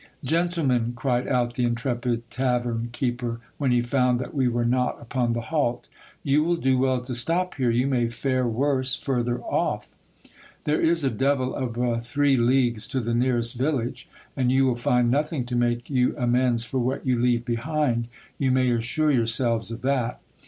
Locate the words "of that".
19.69-20.19